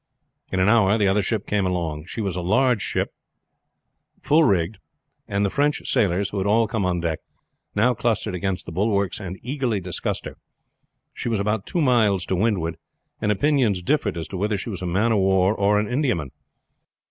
[0.51, 2.07] In an hour the other ship came along.
[2.07, 3.13] She was a large ship,
[4.23, 4.79] full rigged,
[5.27, 7.19] and the French sailors, who had all come on deck,
[7.75, 10.37] now clustered against the bulwarks and eagerly discussed her.
[11.13, 12.77] She was about two miles to windward,
[13.21, 16.31] and opinions differed as to whether she was a man of war or an Indiaman.